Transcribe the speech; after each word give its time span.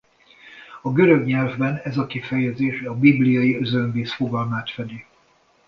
A 0.81 0.91
görög 0.93 1.25
nyelvben 1.25 1.75
ez 1.83 1.97
a 1.97 2.05
kifejezés 2.07 2.81
a 2.81 2.93
bibliai 2.95 3.55
özönvíz 3.57 4.13
fogalmát 4.13 4.69
fedi. 4.69 5.05